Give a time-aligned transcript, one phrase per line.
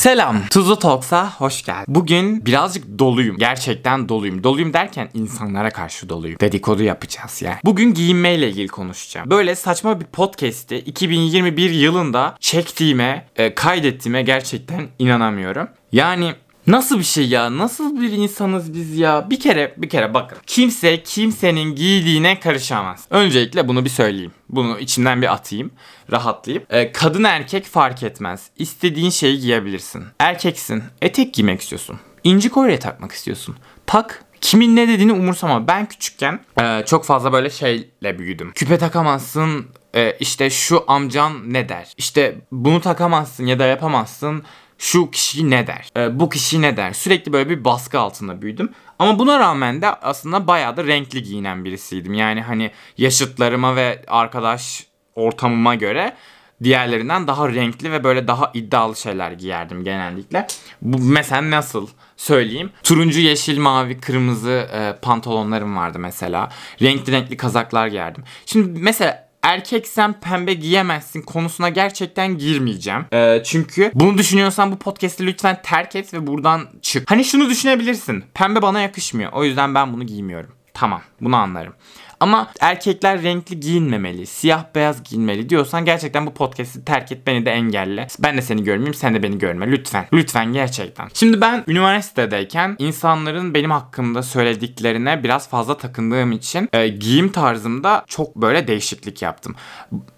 [0.00, 0.46] Selam.
[0.50, 1.94] Tuzlu Talks'a hoş geldin.
[1.94, 3.36] Bugün birazcık doluyum.
[3.38, 4.44] Gerçekten doluyum.
[4.44, 6.40] Doluyum derken insanlara karşı doluyum.
[6.40, 7.56] Dedikodu yapacağız yani.
[7.64, 9.30] Bugün giyinmeyle ilgili konuşacağım.
[9.30, 15.68] Böyle saçma bir podcast'i 2021 yılında çektiğime, e, kaydettiğime gerçekten inanamıyorum.
[15.92, 16.34] Yani
[16.70, 17.58] Nasıl bir şey ya?
[17.58, 19.30] Nasıl bir insanız biz ya?
[19.30, 20.38] Bir kere bir kere bakın.
[20.46, 23.04] Kimse kimsenin giydiğine karışamaz.
[23.10, 24.32] Öncelikle bunu bir söyleyeyim.
[24.48, 25.70] Bunu içimden bir atayım.
[26.12, 26.66] Rahatlayıp.
[26.72, 28.50] Ee, kadın erkek fark etmez.
[28.56, 30.04] İstediğin şeyi giyebilirsin.
[30.18, 30.82] Erkeksin.
[31.02, 32.00] Etek giymek istiyorsun.
[32.24, 33.56] İnci kolye takmak istiyorsun.
[33.86, 35.68] Tak kimin ne dediğini umursama.
[35.68, 38.52] Ben küçükken e, çok fazla böyle şeyle büyüdüm.
[38.52, 41.92] Küpe takamazsın, e, işte şu amcan ne der?
[41.96, 44.44] İşte bunu takamazsın ya da yapamazsın
[44.80, 45.88] şu kişi ne der?
[45.96, 46.92] E, bu kişi ne der?
[46.92, 48.72] Sürekli böyle bir baskı altında büyüdüm.
[48.98, 52.14] Ama buna rağmen de aslında bayağı da renkli giyinen birisiydim.
[52.14, 56.16] Yani hani yaşıtlarıma ve arkadaş ortamıma göre
[56.62, 60.46] diğerlerinden daha renkli ve böyle daha iddialı şeyler giyerdim genellikle.
[60.82, 62.70] Bu mesela nasıl söyleyeyim?
[62.82, 66.48] Turuncu, yeşil, mavi, kırmızı e, pantolonlarım vardı mesela.
[66.82, 68.24] Renkli renkli kazaklar giyerdim.
[68.46, 73.04] Şimdi mesela erkeksen pembe giyemezsin konusuna gerçekten girmeyeceğim.
[73.12, 77.10] Ee, çünkü bunu düşünüyorsan bu podcast'i lütfen terk et ve buradan çık.
[77.10, 78.24] Hani şunu düşünebilirsin.
[78.34, 79.32] Pembe bana yakışmıyor.
[79.32, 80.50] O yüzden ben bunu giymiyorum.
[80.80, 81.72] Tamam bunu anlarım.
[82.20, 87.50] Ama erkekler renkli giyinmemeli, siyah beyaz giyinmeli diyorsan gerçekten bu podcast'i terk et beni de
[87.50, 88.06] engelle.
[88.18, 90.06] Ben de seni görmeyeyim sen de beni görme lütfen.
[90.12, 91.08] Lütfen gerçekten.
[91.14, 98.36] Şimdi ben üniversitedeyken insanların benim hakkımda söylediklerine biraz fazla takındığım için e, giyim tarzımda çok
[98.36, 99.56] böyle değişiklik yaptım.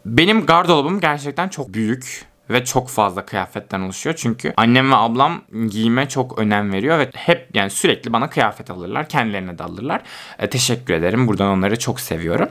[0.07, 4.17] Benim gardırobum gerçekten çok büyük ve çok fazla kıyafetten oluşuyor.
[4.19, 9.09] Çünkü annem ve ablam giyime çok önem veriyor ve hep yani sürekli bana kıyafet alırlar.
[9.09, 10.03] Kendilerine de alırlar.
[10.39, 11.29] E, teşekkür ederim.
[11.29, 12.49] Buradan onları çok seviyorum.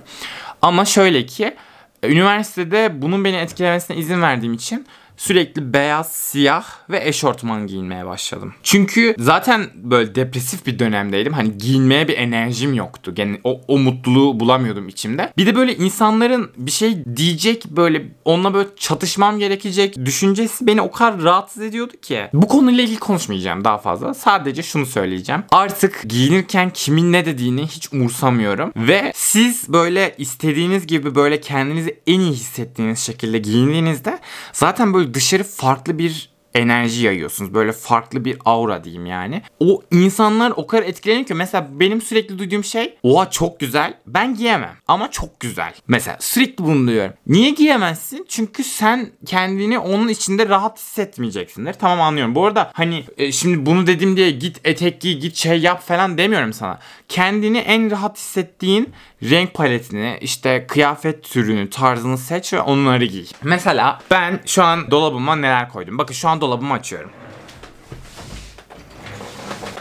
[0.61, 1.55] Ama şöyle ki
[2.03, 4.87] üniversitede bunun beni etkilemesine izin verdiğim için
[5.21, 8.53] sürekli beyaz, siyah ve eşortman giyinmeye başladım.
[8.63, 11.33] Çünkü zaten böyle depresif bir dönemdeydim.
[11.33, 13.13] Hani giyinmeye bir enerjim yoktu.
[13.17, 15.33] Yani o, o mutluluğu bulamıyordum içimde.
[15.37, 20.91] Bir de böyle insanların bir şey diyecek böyle onunla böyle çatışmam gerekecek düşüncesi beni o
[20.91, 22.27] kadar rahatsız ediyordu ki.
[22.33, 24.13] Bu konuyla ilgili konuşmayacağım daha fazla.
[24.13, 25.43] Sadece şunu söyleyeceğim.
[25.51, 28.73] Artık giyinirken kimin ne dediğini hiç umursamıyorum.
[28.75, 34.19] Ve siz böyle istediğiniz gibi böyle kendinizi en iyi hissettiğiniz şekilde giyindiğinizde
[34.53, 37.53] zaten böyle dışarı farklı bir enerji yayıyorsunuz.
[37.53, 39.41] Böyle farklı bir aura diyeyim yani.
[39.59, 44.35] O insanlar o kadar etkileniyor ki mesela benim sürekli duyduğum şey oha çok güzel ben
[44.35, 45.73] giyemem ama çok güzel.
[45.87, 47.13] Mesela sürekli bunu duyuyorum.
[47.27, 48.25] Niye giyemezsin?
[48.29, 51.73] Çünkü sen kendini onun içinde rahat hissetmeyeceksindir.
[51.73, 52.35] Tamam anlıyorum.
[52.35, 56.17] Bu arada hani e, şimdi bunu dedim diye git etek giy git şey yap falan
[56.17, 56.79] demiyorum sana.
[57.09, 63.25] Kendini en rahat hissettiğin renk paletini, işte kıyafet türünü, tarzını seç ve onları giy.
[63.43, 65.97] Mesela ben şu an dolabıma neler koydum.
[65.97, 67.11] Bakın şu an dolabımı açıyorum.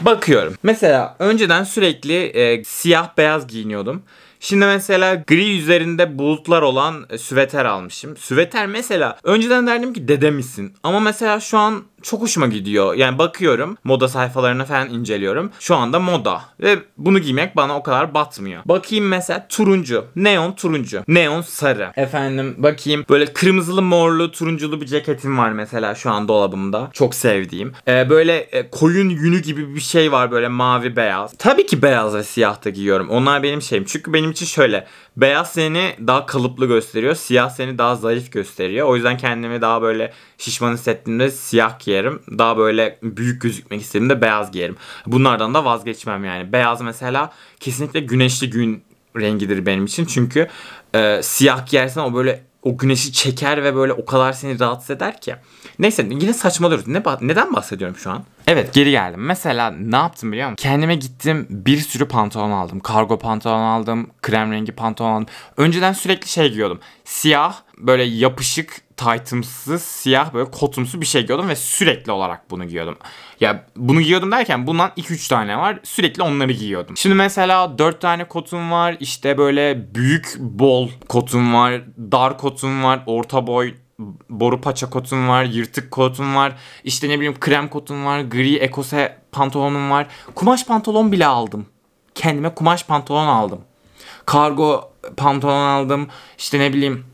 [0.01, 0.55] Bakıyorum.
[0.63, 4.03] Mesela önceden sürekli e, siyah beyaz giyiniyordum.
[4.43, 8.17] Şimdi mesela gri üzerinde bulutlar olan e, süveter almışım.
[8.17, 10.73] Süveter mesela önceden derdim ki dede misin?
[10.83, 12.93] Ama mesela şu an çok hoşuma gidiyor.
[12.95, 15.51] Yani bakıyorum moda sayfalarına falan inceliyorum.
[15.59, 18.61] Şu anda moda ve bunu giymek bana o kadar batmıyor.
[18.65, 21.91] Bakayım mesela turuncu, neon turuncu, neon sarı.
[21.95, 26.89] Efendim bakayım böyle kırmızılı morlu turunculu bir ceketim var mesela şu an dolabımda.
[26.93, 27.73] Çok sevdiğim.
[27.87, 31.33] Ee, böyle e, koyun yünü gibi bir şey var böyle mavi beyaz.
[31.37, 33.09] Tabii ki beyaz ve siyah da giyiyorum.
[33.09, 33.85] Onlar benim şeyim.
[33.85, 34.87] Çünkü benim için şöyle
[35.17, 37.15] beyaz seni daha kalıplı gösteriyor.
[37.15, 38.87] Siyah seni daha zayıf gösteriyor.
[38.87, 42.21] O yüzden kendimi daha böyle şişman hissettiğimde siyah giyerim.
[42.37, 44.75] Daha böyle büyük gözükmek istediğimde beyaz giyerim.
[45.05, 46.53] Bunlardan da vazgeçmem yani.
[46.53, 48.83] Beyaz mesela kesinlikle güneşli gün
[49.17, 50.05] rengidir benim için.
[50.05, 50.47] Çünkü
[50.95, 55.21] e, siyah giyersen o böyle o güneşi çeker ve böyle o kadar seni rahatsız eder
[55.21, 55.35] ki.
[55.79, 56.87] Neyse yine saçmalıyoruz.
[56.87, 58.23] Ne, neden bahsediyorum şu an?
[58.51, 59.25] Evet geri geldim.
[59.25, 60.63] Mesela ne yaptım biliyor musun?
[60.63, 62.79] Kendime gittim bir sürü pantolon aldım.
[62.79, 64.09] Kargo pantolon aldım.
[64.21, 65.27] Krem rengi pantolon aldım.
[65.57, 66.79] Önceden sürekli şey giyiyordum.
[67.05, 72.97] Siyah böyle yapışık taytımsı siyah böyle kotumsu bir şey giyiyordum ve sürekli olarak bunu giyiyordum.
[73.39, 75.79] Ya bunu giyiyordum derken bundan 2-3 tane var.
[75.83, 76.97] Sürekli onları giyiyordum.
[76.97, 78.97] Şimdi mesela 4 tane kotum var.
[78.99, 81.81] İşte böyle büyük bol kotum var.
[81.97, 83.03] Dar kotum var.
[83.05, 83.73] Orta boy
[84.29, 89.17] boru paça kotum var, yırtık kotum var, işte ne bileyim krem kotum var, gri ekose
[89.31, 90.07] pantolonum var.
[90.35, 91.65] Kumaş pantolon bile aldım.
[92.15, 93.61] Kendime kumaş pantolon aldım.
[94.25, 96.07] Kargo pantolon aldım.
[96.37, 97.05] İşte ne bileyim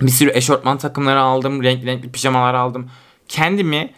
[0.00, 1.62] bir sürü eşortman takımları aldım.
[1.62, 2.90] Renkli renkli pijamalar aldım.
[3.28, 3.94] Kendimi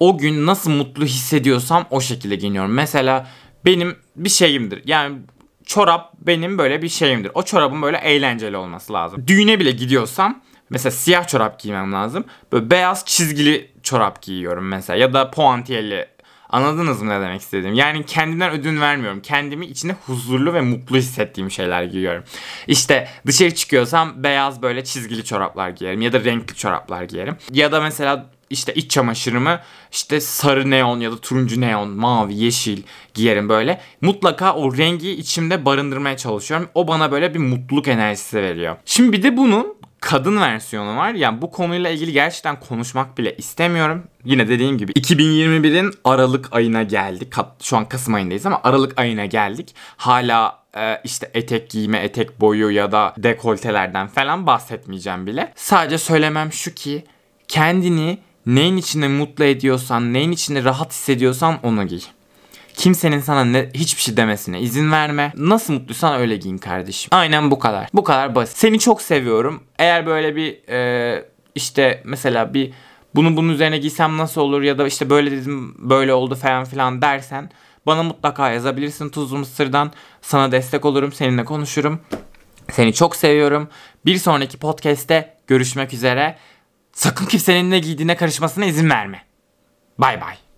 [0.00, 2.72] o gün nasıl mutlu hissediyorsam o şekilde giyiniyorum.
[2.72, 3.26] Mesela
[3.64, 4.82] benim bir şeyimdir.
[4.84, 5.18] Yani
[5.64, 7.30] çorap benim böyle bir şeyimdir.
[7.34, 9.24] O çorabın böyle eğlenceli olması lazım.
[9.26, 12.24] Düğüne bile gidiyorsam mesela siyah çorap giymem lazım.
[12.52, 16.08] Böyle beyaz çizgili çorap giyiyorum mesela ya da puantiyeli
[16.52, 17.74] Anladınız mı ne demek istediğim?
[17.74, 19.20] Yani kendimden ödün vermiyorum.
[19.20, 22.24] Kendimi içinde huzurlu ve mutlu hissettiğim şeyler giyiyorum.
[22.66, 27.36] İşte dışarı çıkıyorsam beyaz böyle çizgili çoraplar giyerim ya da renkli çoraplar giyerim.
[27.52, 29.60] Ya da mesela işte iç çamaşırımı
[29.92, 32.82] işte sarı neon ya da turuncu neon, mavi, yeşil
[33.14, 33.80] giyerim böyle.
[34.00, 36.68] Mutlaka o rengi içimde barındırmaya çalışıyorum.
[36.74, 38.76] O bana böyle bir mutluluk enerjisi veriyor.
[38.84, 41.14] Şimdi bir de bunun kadın versiyonu var.
[41.14, 44.04] Yani bu konuyla ilgili gerçekten konuşmak bile istemiyorum.
[44.24, 47.32] Yine dediğim gibi 2021'in Aralık ayına geldik.
[47.62, 49.74] Şu an Kasım ayındayız ama Aralık ayına geldik.
[49.96, 55.52] Hala e, işte etek giyme, etek boyu ya da dekoltelerden falan bahsetmeyeceğim bile.
[55.56, 57.04] Sadece söylemem şu ki
[57.48, 62.00] kendini neyin içinde mutlu ediyorsan, neyin içinde rahat hissediyorsan onu giy.
[62.80, 65.32] Kimsenin sana ne, hiçbir şey demesine izin verme.
[65.36, 67.08] Nasıl mutluysan öyle giyin kardeşim.
[67.12, 67.88] Aynen bu kadar.
[67.94, 68.56] Bu kadar basit.
[68.56, 69.62] Seni çok seviyorum.
[69.78, 71.24] Eğer böyle bir e,
[71.54, 72.72] işte mesela bir
[73.14, 77.02] bunu bunun üzerine giysem nasıl olur ya da işte böyle dedim böyle oldu falan filan
[77.02, 77.50] dersen
[77.86, 79.92] bana mutlaka yazabilirsin Tuzlu Mısır'dan.
[80.22, 82.00] Sana destek olurum, seninle konuşurum.
[82.72, 83.68] Seni çok seviyorum.
[84.06, 86.36] Bir sonraki podcast'te görüşmek üzere.
[86.92, 89.22] Sakın kimsenin ne giydiğine karışmasına izin verme.
[89.98, 90.49] Bay bay.